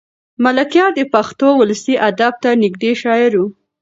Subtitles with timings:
[0.43, 3.43] ملکیار د پښتو ولسي ادب ته نږدې شاعر و.